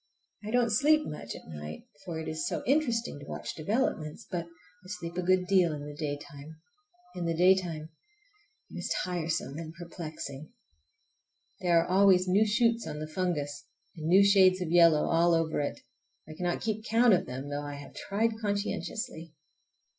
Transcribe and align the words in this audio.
I 0.43 0.49
don't 0.49 0.71
sleep 0.71 1.05
much 1.05 1.35
at 1.35 1.47
night, 1.47 1.85
for 2.03 2.17
it 2.19 2.27
is 2.27 2.47
so 2.47 2.63
interesting 2.65 3.19
to 3.19 3.25
watch 3.27 3.53
developments; 3.53 4.25
but 4.31 4.45
I 4.83 4.87
sleep 4.87 5.15
a 5.15 5.21
good 5.21 5.45
deal 5.45 5.73
in 5.73 5.85
the 5.85 5.93
daytime. 5.93 6.59
In 7.13 7.25
the 7.25 7.37
daytime 7.37 7.89
it 8.71 8.79
is 8.79 8.91
tiresome 9.03 9.59
and 9.59 9.75
perplexing. 9.75 10.53
There 11.59 11.83
are 11.83 11.85
always 11.87 12.27
new 12.27 12.47
shoots 12.47 12.87
on 12.87 12.97
the 12.97 13.05
fungus, 13.05 13.65
and 13.95 14.07
new 14.07 14.23
shades 14.25 14.59
of 14.59 14.71
yellow 14.71 15.05
all 15.07 15.35
over 15.35 15.59
it. 15.61 15.81
I 16.27 16.33
cannot 16.33 16.61
keep 16.61 16.83
count 16.85 17.13
of 17.13 17.27
them, 17.27 17.49
though 17.49 17.61
I 17.61 17.75
have 17.75 17.93
tried 17.93 18.39
conscientiously. 18.39 19.35